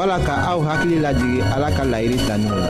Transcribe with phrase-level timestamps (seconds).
[0.00, 2.66] wala ka aw hakili lajigi ala ka layiri tanin w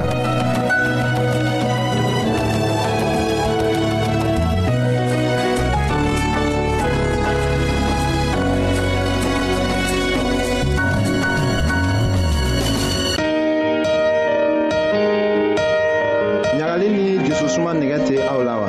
[16.59, 18.69] laɲagali ni jususuma nigɛ tɛ aw la wa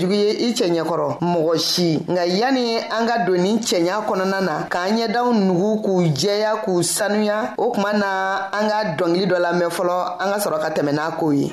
[0.00, 4.40] jugu ye i cɛɲɛ kɔrɔ mɔgɔ si nka yani an ka don nin cɛɲa kɔnɔna
[4.40, 9.38] na k'an ɲɛdaw nugu k'u jɛya k'u sanuya o kuma na an ka dɔngili dɔ
[9.38, 11.52] lamɛn fɔlɔ an ka sɔrɔ ka tɛmɛ n'a kow ye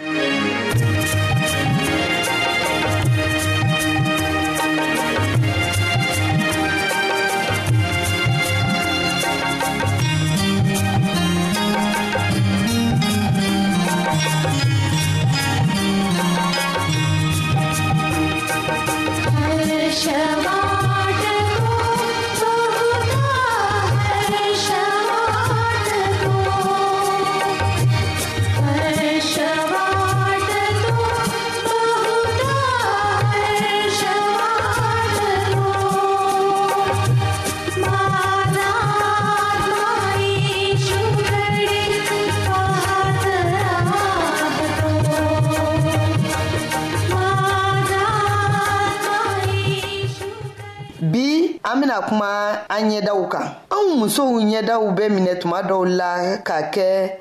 [51.65, 56.57] an bena kuma an ɲɛdaw kan anw musow ɲɛdaw be minɛ tuma dɔw la ka
[56.63, 57.19] kɛ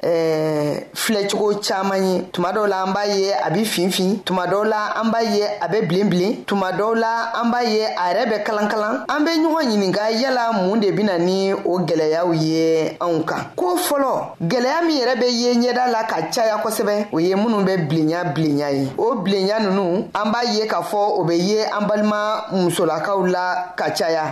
[0.95, 5.01] filɛcogo caaman ye tuma dɔw la an b'a ye a be finfin tuma dɔw la
[5.01, 8.31] an b'a ye a be bilen bilen tuma dɔw la an b'a ye a yɛrɛ
[8.33, 13.25] bɛ kalankalan an be ɲɔgɔn ɲininga yala mun de bena ni o gwɛlɛyaw ye anw
[13.25, 17.33] kan ko fɔlɔ gwɛlɛya min yɛrɛ be ye ɲɛda la ka caya kosɛbɛ o ye
[17.37, 21.35] minw be bilenya bilenya ye o bilenya nunu an b'a ye k'a fɔ o be
[21.37, 24.32] ye an balima musolakaw la ka caya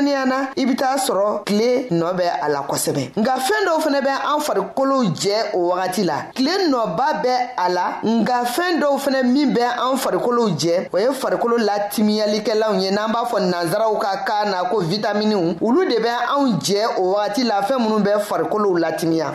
[0.00, 3.80] kɛrɛnkɛrɛnniya na i be t'a sɔrɔ tile nɔɔ bɛ a la kosɛbɛ nga fɛɛn dɔw
[3.80, 8.80] fɛnɛ bɛ an farikolo jɛ o wagati la tile nɔba bɛ a la nga fɛɛn
[8.80, 9.62] dɔw fɛnɛ min bɛ
[9.92, 14.64] an farikolo jɛ o ye farikolo latimiyalikɛlaw ye n'an b'a fɔ nansaraw ka kan na
[14.68, 19.34] ko vitaminiw olu de bɛ anw jɛ o wagati la fɛɛn minw bɛ farikolow latimiya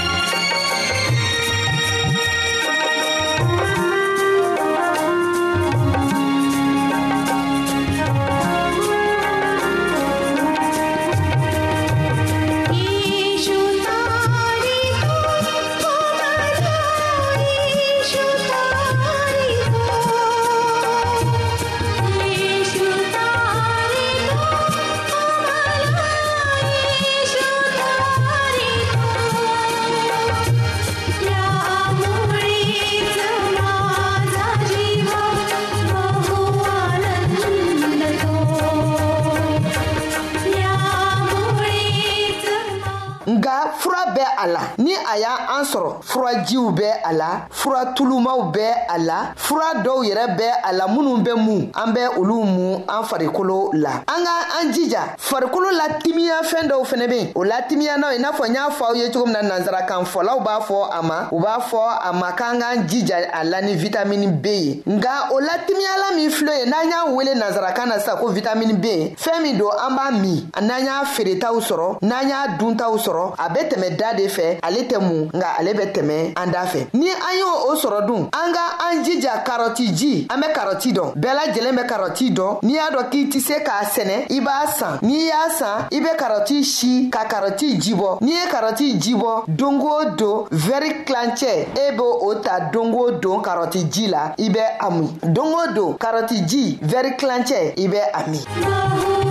[46.51, 50.87] jiw bɛ a la fura tulumaw bɛ a la fura dɔw yɛrɛ bɛ a la
[50.87, 55.71] minnu bɛ mu an bɛ olu mu an farikolo la an ka an jija farikolo
[55.71, 58.55] la timiya fɛn dɔw fɛnɛ be yen o la timiya n'aw i n'a fɔ n
[58.55, 61.59] y'a fɔ aw ye cogo min na nansarakan fɔlaw b'a fɔ a ma u b'a
[61.69, 65.55] fɔ a ma k'an k'an jija a la ni vitamini b ye nga o la
[65.65, 69.57] timiyala min filɛ ye n'an y'a wele nansarakan na sisan ko vitamini b fɛɛn min
[69.57, 73.95] don an b'a min n'an y'a feeretaw sɔrɔ n'an y'a duntaw sɔrɔ a bɛ tɛmɛ
[73.97, 77.35] da de fɛ ale tɛ mun nga ale bɛ tɛmɛ an da fɛ ni an
[77.39, 81.33] y'o o sɔrɔ dun an ka an jija karɔti ji an bɛ karɔti dɔn bɛɛ
[81.37, 84.99] lajɛlen bɛ karɔti dɔn n'i y'a dɔn k'i tɛ se k'a sɛnɛ i b'a san
[85.01, 89.79] n'i y'a san i bɛ karɔti si ka karɔti jibɔ n'i ye karɔti jibɔ don
[89.81, 94.49] o don vɛri kilancɛ e b'o o ta don o don karɔti ji la i
[94.49, 99.30] bɛ a min don don karɔti ji vɛri kilancɛ i bɛ a min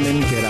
[0.00, 0.43] lemon, get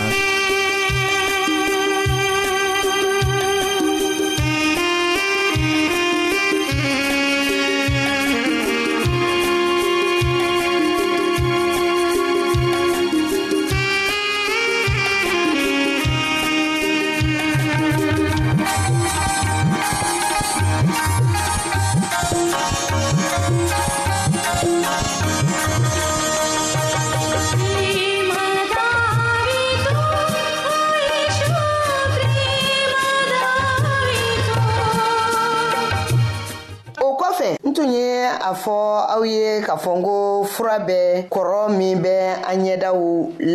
[38.44, 38.73] a fɔ
[39.08, 43.00] aw ye k'a fɔ n ko fura bɛ kɔrɔ min bɛ an ɲɛdaw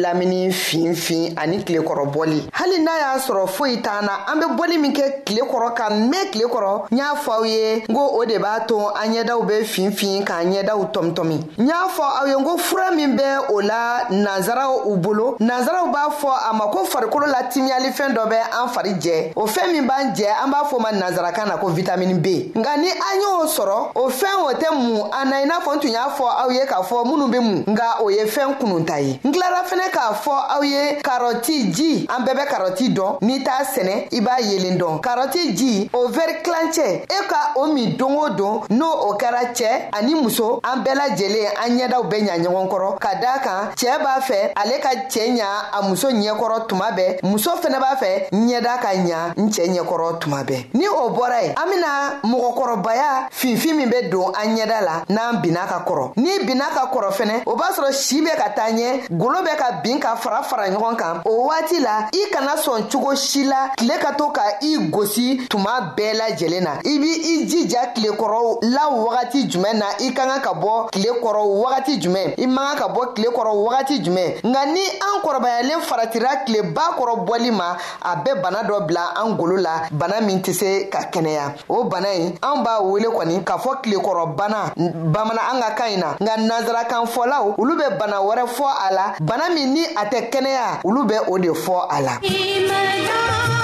[0.01, 4.91] lamini finfin ani tilekɔrɔbɔli hali n'a y'a sɔrɔ foyi t'an na an bɛ bɔli min
[4.93, 8.25] kɛ tile kɔrɔ ka mɛn tile kɔrɔ n y'a fɔ aw ye n ko o
[8.25, 12.33] de b'a to an ɲɛdaw bɛ finfin k'an ɲɛdaw tɔmitɔmi n y'a fɔ aw ye
[12.33, 16.65] n ko fura min bɛ o la nanzaraw u bolo nanzaraw b'a fɔ a ma
[16.73, 20.49] ko farikolo la timiyalifɛn dɔ bɛ an fari jɛ o fɛn min b'an jɛ an
[20.51, 24.33] b'a fɔ ma nanzarakan na ko vitamini b nka ni an y'o sɔrɔ o fɛn
[24.49, 26.81] o tɛ mu a na i n'a fɔ n tun y'a fɔ aw ye k'a
[26.81, 30.33] fɔ minnu bɛ mun nka o ye fɛn kununta ye n tilara fɛnɛ k'a fɔ
[30.55, 34.77] aw ye karɔti ji an bɛɛ bɛ karɔti dɔn n'i t'a sɛnɛ i b'a yelen
[34.79, 39.13] dɔn karɔti ji o vɛri kilancɛ e ka o min don o don n'o o
[39.17, 43.39] kɛra cɛɛ ani muso an bɛɛ lajɛlen an ɲɛdaw bɛ ɲa ɲɔgɔn kɔrɔ ka daa
[43.43, 47.79] kan cɛɛ b'a fɛ ale ka cɛɛ ɲa a muso ɲɛkɔrɔ tuma bɛɛ muso fɛnɛ
[47.79, 51.69] b'a fɛ ɲɛda ka ɲa n cɛɛ ɲɛkɔrɔ tuma bɛɛ ni o bɔra ye an
[51.69, 56.45] bena mɔgɔkɔrɔbaya finfin min bɛ don an ɲɛda cakɛda la n'an bin'a ka kɔrɔ n'i
[56.45, 59.71] bin'a ka kɔrɔ fɛnɛ o b'a sɔrɔ si be ka taa ɲɛ golo bɛ ka
[59.83, 63.69] bin ka fara fara ɲɔgɔn kan o wagati la i kana sɔn cogo si la
[63.77, 68.63] tile ka to ka i gosi tuma bɛɛ lajɛlen na i b' i jija tilekɔrɔ
[68.69, 72.75] la wagati jumɛn na i ka kan ka bɔ tile kɔrɔ wagati jumɛn i man
[72.75, 77.51] kan ka bɔ tile kɔrɔ wagati jumɛn nka ni an kɔrɔbayalen faratira tileba kɔrɔ bɔli
[77.51, 81.53] ma a bɛ bana dɔ bila an golo la bana min tɛ se ka kɛnɛya
[81.69, 85.69] o bana ye an b'a wele kɔni k'a fɔ tilekɔrɔ bana kan bamana an ka
[85.75, 89.67] kan ɲi na nka nansarakan fɔlaw olu bɛ bana wɛrɛ fɔ a la bana min
[89.73, 93.58] ni a tɛ kɛnɛya olu bɛ o de fɔ a la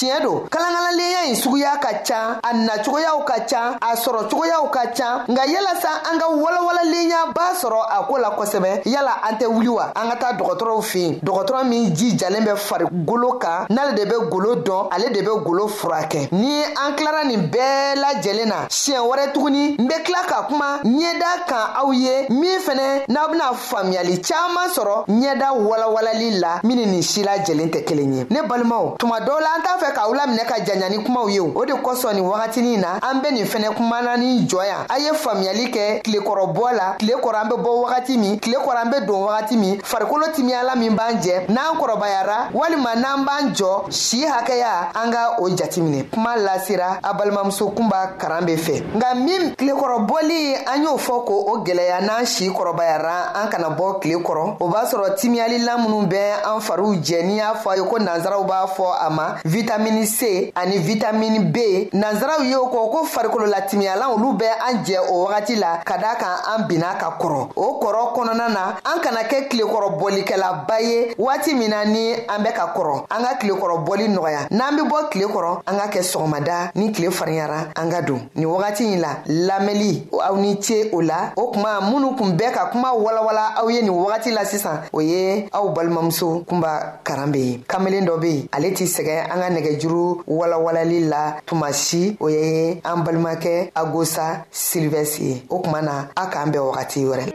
[0.00, 5.24] tiɲɛ don kalankalalenya ɲi suguya ka ca a nacogoyaw ka ca a sɔrɔcogoyaw ka ca
[5.28, 9.68] nka yalasa an ka walawalalinya b'a sɔrɔ a koo la kosɛbɛ yala an tɛ wuli
[9.68, 14.16] wa an ka taa dɔgɔtɔrɔw fin dɔgɔtɔrɔ min jijalen bɛ farigolo kan n'ale de be
[14.30, 19.04] golo dɔn ale de be golo furakɛ ni an kilara nin bɛɛ lajɛlen na siɲɛ
[19.04, 23.52] wɛrɛ tuguni n be kila ka kuma ɲɛda kan aw ye min fɛnɛ n'aw bena
[23.52, 28.40] faamuyali caaman sɔrɔ ɲɛda walawalali la min ni nin si lajɛlen tɛ kelen ye ne
[28.48, 31.40] balimaw tuma dɔw la an t'a fɛ ka k'aw laminɛ ka janya ni kumaw ye
[31.40, 34.98] o de kosɔn nin wagatinin na an be nin fɛnɛ kumana ni jɔ yan a
[34.98, 38.90] ye faamuyali kɛ tilekɔrɔbɔ la tile kɔrɔ an be bɔ wagati min tile kɔrɔ an
[38.90, 43.90] be don wagati min farikolo timiyala min b'an jɛ n'an kɔrɔbayara walima n'an b'an jɔ
[43.92, 49.14] si hakɛya an ka o jatiminɛ kuma lasera a balimamuso kunba karan be fɛ nka
[49.22, 54.56] min tilekɔrɔbɔli an y'o fɔ k'o gwɛlɛya n'an si kɔrɔbayara an kana bɔ tile kɔrɔ
[54.60, 57.98] o b'a sɔrɔ timiyalila minw bɛ an fariw jɛ n'i y'a fɔ a ye ko
[57.98, 63.04] nansaraw b'a fɔ a ma vitamin vitamini c ani vitamini b nanzaraw y'o kɔ ko
[63.04, 67.46] farikololatimiyalan olu bɛ an jɛ o wagati la ka daa kan an binna ka kɔrɔ
[67.56, 72.52] o kɔrɔ kɔnɔna na an kana kɛ kilekɔrɔbɔlikɛlaba ye waati min na ni an bɛ
[72.54, 76.70] ka kɔrɔ an ka kilekɔrɔbɔli nɔgɔya n'an be bɔ kile kɔrɔ an ka kɛ sɔgɔmada
[76.74, 81.00] ni kile fariyara an ka don nin wagati ɲi la lamɛli aw ni ce o
[81.00, 84.80] la o kuma minnu kun bɛɛ ka kuma walawala aw ye nin wagati la sisan
[84.92, 89.24] o ye aw balimamuso kunba karan be ye kamelen dɔ be yen ale t'i sɛgɛ
[89.30, 95.42] an ka nɛgɛ nɛgɛjuru walawalali la tuma si o ye an balimakɛ agosa silivɛsi ye
[95.48, 97.32] o kuma na a k'an bɛn wagati wɛrɛ la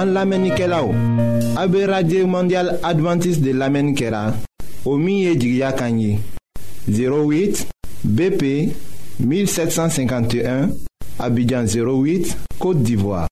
[0.00, 0.92] An lamenike la ou,
[1.58, 4.32] abe Radye Mondial Adventist de lamenike la,
[4.86, 6.20] o miye jigya kanyi,
[6.86, 7.66] 08
[8.04, 8.72] BP
[9.18, 10.86] 1751
[11.18, 13.26] Abidjan 08, Kote d'Ivoire.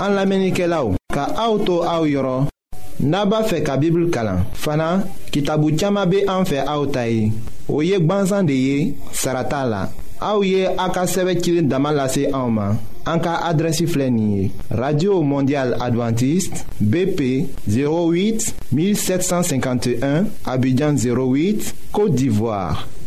[0.00, 2.46] An la menike la ou, ka aoutou aou yoron,
[3.00, 4.42] naba fe ka bibl kalan.
[4.54, 4.90] Fana,
[5.32, 7.30] ki tabou tchama be an fe aoutayi,
[7.68, 8.78] ou yek banzan de ye,
[9.16, 9.84] sarata la.
[10.22, 12.76] A ou ye, an ka seve kilin damal la se aouman,
[13.10, 14.50] an ka adresi flenye.
[14.70, 22.88] Radio Mondial Adventiste, BP 08-1751, Abidjan 08, Kote d'Ivoire.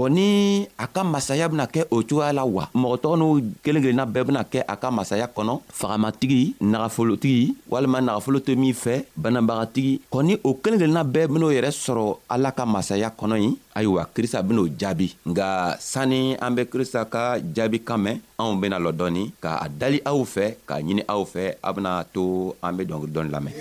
[0.00, 3.28] kɔni a ka masaya bena kɛ o cogoya la wa mɔgɔ tɔgɔ n'u
[3.62, 8.72] kelen kelenna bɛɛ bena kɛ a ka masaya kɔnɔ fagamatigi nagafolotigi walima nagafolo tɛ min
[8.72, 13.52] fɛ banabagatigi kɔni o kelen kelenna bɛɛ ben'o yɛrɛ sɔrɔ ala ka masaya kɔnɔ ye
[13.76, 18.78] ayiwa krista ben'o jaabi nga sanni an be krista ka jaabi kan mɛn anw bena
[18.78, 22.86] lɔ dɔɔni k'a dali aw fɛ k'a ɲini aw fɛ a bena to an be
[22.86, 23.52] dɔngili dɔɔni lamɛn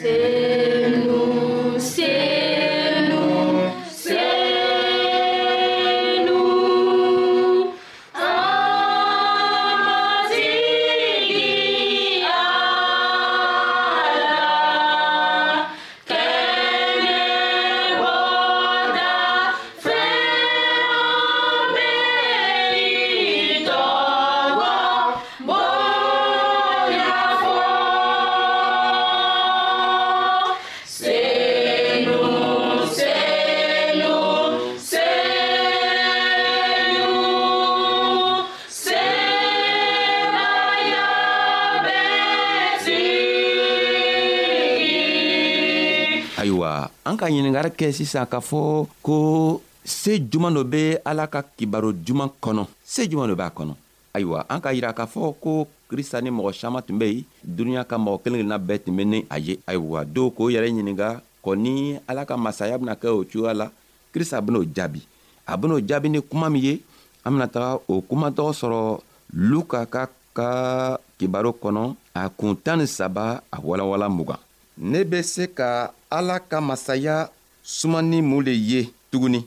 [47.20, 52.30] ka ɲiningari kɛ sisan k'a fɔ ko se juman dɔ be ala ka kibaro juman
[52.42, 53.76] kɔnɔ se juman dɔ b'a kɔnɔ
[54.16, 57.84] ayiwa an ka yira k'a fɔ ko krista ni mɔgɔ saman tun be yen duniɲa
[57.84, 61.20] ka mɔgɔ kelen kelenna bɛɛ tun be ni a ye ayiwa dɔw k'o yɛrɛ ɲininga
[61.44, 63.68] kɔ ni ala ka masaya bena kɛ o cogoya la
[64.14, 65.02] krista ben'o jaabi
[65.46, 66.82] a ben'o jaabi ni kuma min ye
[67.26, 69.00] an bena taga o kumatɔgɔ sɔrɔ
[69.34, 74.40] luka ka ka kibaro kɔnɔ a kun tan ni saba a walawala mugan
[74.78, 77.30] ne be se ka ala ka masaya
[77.64, 79.40] sumani mun le ye tuguni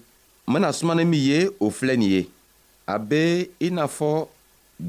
[0.46, 2.22] n bena sumani min ye o filɛ nin ye
[2.86, 3.20] a be
[3.60, 4.26] i n'a fɔ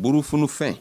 [0.02, 0.74] burufunufɛn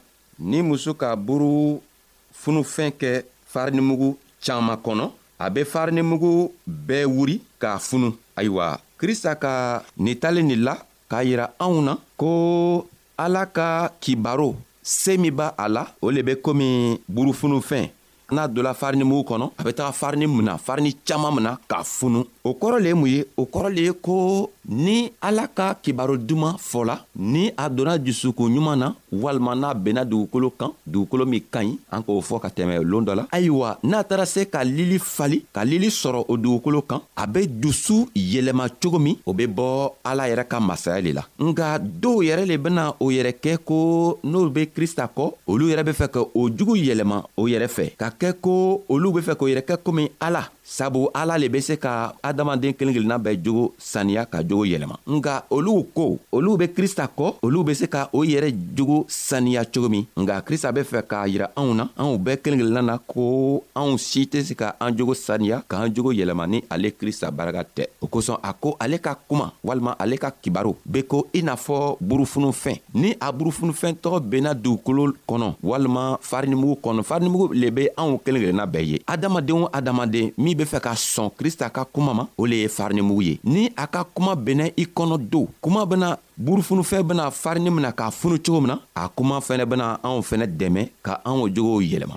[0.49, 3.11] ni muso ka burufunufɛn kɛ
[3.51, 4.09] farinimugu
[4.45, 5.05] caaman kɔnɔ
[5.39, 6.51] a be farinimugu
[6.87, 10.75] bɛɛ wuri k'a funu ayiwa krista ka nin talen nin la
[11.09, 12.85] k'a yira anw na ko
[13.17, 17.89] ala ka kibaro see min b'a a la o le be komi burufunufɛn
[18.33, 22.23] n'a donna farini mugu kɔnɔ a bɛ taga farini mina farini caaman mina k'a funu
[22.43, 26.17] o kɔrɔ le ye mun ye o kɔrɔ le ye ko ni ala ka kibaro
[26.17, 31.41] duman fɔla ni a donna jusukun ɲuman na walima n'a benna dugukolo kan dugukolo min
[31.51, 34.61] ka ɲi an k'o fɔ ka tɛmɛ loon dɔ la ayiwa n'a taara se ka
[34.63, 39.33] lili fali ka lili sɔrɔ o dugukolo kan a be dusu yɛlɛma cogo min o
[39.33, 43.33] be bɔ ala yɛrɛ ka masaya le la nga dɔw yɛrɛ le bena o yɛrɛ
[43.41, 47.47] kɛ ko n'olu be krista kɔ olu yɛrɛ be fɛ ka o jugu yɛlɛma o
[47.47, 48.53] yɛrɛ fɛ ka kɛ ko
[48.93, 52.73] olu be fɛ k'o yɛrɛ kɛ komi ala sabu ala le be se ka adamaden
[52.73, 57.33] kelen kelenna bɛɛ jogo saniya ka jogo yɛlɛma nga olu ko olu be krista kɔ
[57.41, 61.27] olu be se ka o yɛrɛ jogo saniya cogo min nga krista be fɛ k'a
[61.27, 64.95] yira anw na anw bɛɛ kelen kelenna na ko anw si tɛ se ka an
[64.95, 68.99] jogo saniya k'an jogo yɛlɛma ni ale krista baraka tɛ o kosɔn a ko ale
[69.01, 73.99] ka kuma walima ale ka kibaro be ko i n'a fɔ burufunufɛn ni a burufunufɛn
[74.01, 78.99] tɔgɔ benna dugukolo kɔnɔ walima farinimugu kɔnɔ farinimugu le be anw kelen kelenna bɛɛ ye
[79.05, 82.55] adamaden o adamaden min min be fɛ ka sɔn krista ka kuma ma o le
[82.61, 87.31] ye farinimugu ye ni a ka kuma bɛnna i kɔnɔ do kuma bena burufunufɛn bena
[87.31, 91.13] farini mina k'a funu cogo min na a kuma fɛnɛ bena anw fɛnɛ dɛmɛ ka
[91.25, 92.15] anw jogow yɛlɛma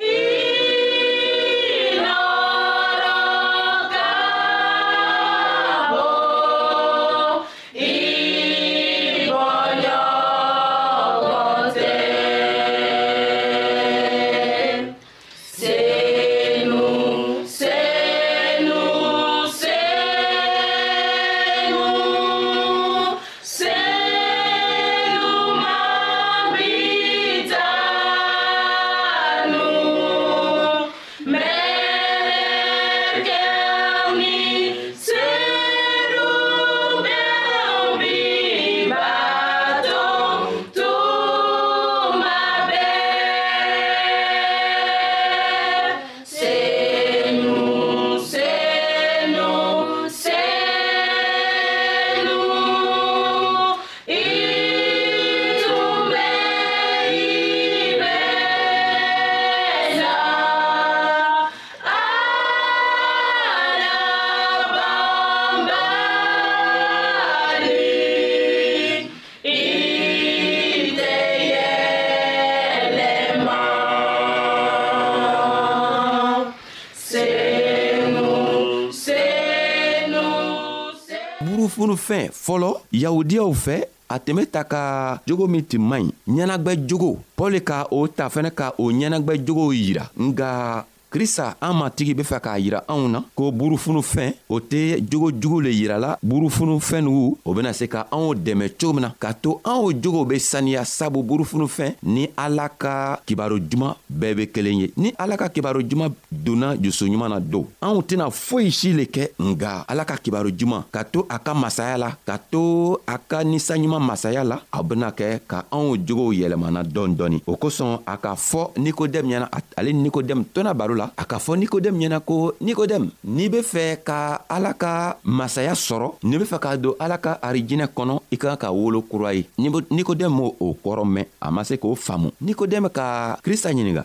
[81.97, 82.71] bolofɛn fɔlɔ
[83.03, 83.77] yahudiyaw fɛ
[84.09, 88.07] a tun be ta ka jogo min tun man ɲi ɲɛnagwɛ jogo pɔli ka o
[88.09, 90.85] ta fɛnɛ ka o ɲɛnagwɛ jogow yira nga
[91.17, 95.63] krista an matigi be fɛ k'a yira anw na ko burufunufɛn o tɛ jogo jugu
[95.63, 99.57] le yirala burufunufɛn nugu o bena se ka anw dɛmɛ cogo min na k'a to
[99.65, 104.93] anw jogow be saniya sabu burufunufɛn ni ala ka kibaro juman bɛɛ be kelen ye
[104.99, 109.31] ni ala ka kibaro juman donna jusuɲuman na don anw tɛna foyi si le kɛ
[109.41, 112.61] nga ala ka kibaro juman ka to a ka masaya la ka to
[113.07, 117.57] a ka ninsanɲuman masaya la a bena kɛ ka anw jogow yɛlɛmana dɔɔni dɔɔni o
[117.57, 119.49] kosɔn a k'a fɔ nikodɛmu ɲɛna
[119.79, 123.49] ale ni nikodɛmu tɔna baro la la a k'a fɔ nikodɛmu ɲɛna ko nikodɛmu n'i
[123.49, 127.87] be fɛ ka ala ka masaya sɔrɔ n'i be fɛ k'a don ala ka arijinɛ
[127.95, 129.47] kɔnɔ i ka kan ka wolo kura ye
[129.91, 134.05] nikodɛmu m'o o kɔrɔ mɛn a ma se k'o faamu nikodɛmu ka krista ɲininga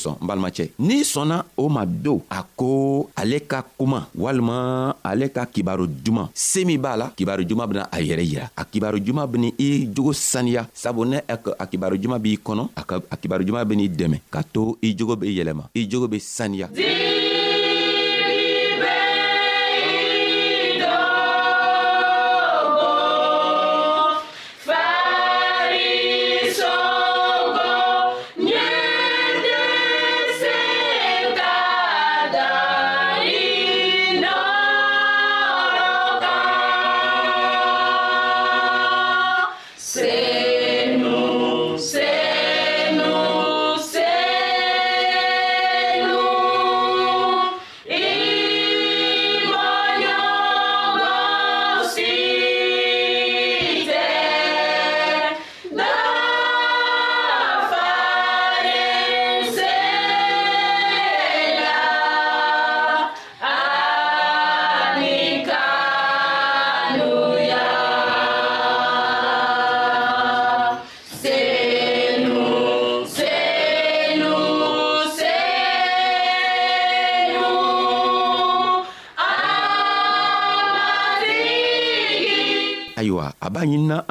[0.01, 5.29] sɔn n balimacɛ n'i sɔnna o ma do a ko ale ka kuma walima ale
[5.31, 8.99] ka kibaru juman see min b'a la kibaru juman bena a yɛrɛ yira a kibaru
[9.05, 12.63] juman beni i jogo saniya sabu ne a kibaru juman b'i kɔnɔ
[13.11, 16.69] a kibaru juman ben'i dɛmɛ ka to i jogo be yɛlɛma i jogo be saniya
[16.75, 17.10] Zee!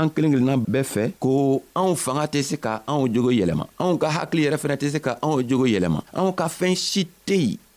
[0.02, 1.30] an kelen kelenna bɛɛ fɛ ko
[1.80, 4.98] anw fanga tɛ se ka anw jogo yɛlɛma anw ka hakili yɛrɛ fɛnɛ tɛ se
[5.06, 7.56] ka anw jogo yɛlɛma anw ka fɛɛn si tɛ yen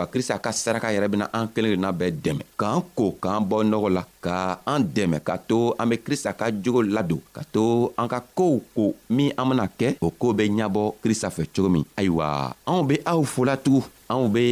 [0.00, 3.56] wa krista ka saraka yɛrɛ bena an kelen kelenna bɛɛ dɛmɛ k'an ko k'an bɔ
[3.70, 4.34] nɔgɔ la ka
[4.64, 8.56] an dɛmɛ ka to an be krista ka jogo ladon ka to an ka koow
[8.76, 8.84] ko
[9.14, 12.96] min an bena kɛ o koo be ɲabɔ krista fɛ cogo min ayiwa anw be
[13.12, 14.44] aw folatugun anw be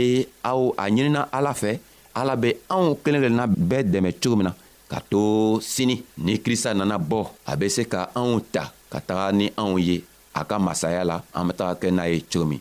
[0.45, 1.73] aw a ɲinina ala fɛ
[2.15, 4.53] ala be anw kelen kelenna bɛɛ dɛmɛ cogo min na
[4.93, 5.23] ka to
[5.65, 9.81] sini ni krista nana bɔ a be se ka anw ta ka taga ni anw
[9.81, 9.97] ye
[10.37, 12.61] a ka masaya la an be taga kɛ n'a ye cogo min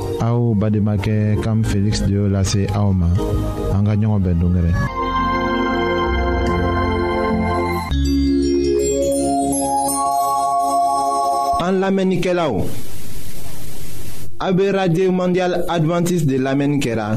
[0.21, 3.09] Aou bademake kam Felix de lase aoma
[3.73, 4.71] an ka ɲɔgɔn bɛn dongɛrɛ
[11.65, 12.53] an lamɛnnikɛlaw
[14.45, 17.07] a be radio mondial advantiste de lamɛnni kɛra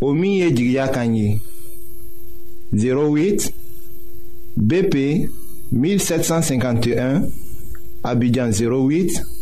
[0.00, 1.38] o min ye jigiya kan ye
[2.72, 3.52] 08
[4.68, 5.28] bp
[5.70, 7.28] 1751
[8.10, 9.41] abidjan 08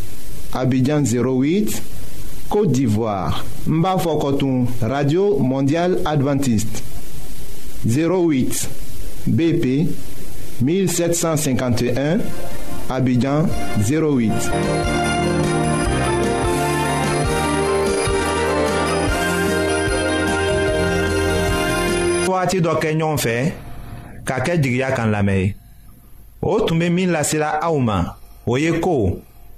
[0.53, 1.81] Abidjan 08,
[2.49, 3.45] Côte d'Ivoire.
[3.67, 6.83] Mbafokotoum, Radio Mondiale Adventiste.
[7.87, 8.69] 08
[9.27, 9.87] BP
[10.61, 12.17] 1751,
[12.89, 13.45] Abidjan
[13.83, 14.31] 08.
[22.41, 23.35] wagati dɔ kɛ ɲɔgɔn fɛ
[24.27, 25.55] ka kɛ jigiya kan lamɛn ye
[26.41, 28.15] o tun bɛ min lasela aw ma
[28.47, 29.19] o ye ko